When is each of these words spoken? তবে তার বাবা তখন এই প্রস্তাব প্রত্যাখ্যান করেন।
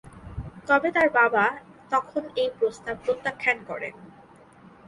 তবে 0.67 0.89
তার 0.91 1.09
বাবা 1.19 1.45
তখন 1.91 2.23
এই 2.35 2.49
প্রস্তাব 2.59 2.95
প্রত্যাখ্যান 3.05 3.57
করেন। 3.69 3.95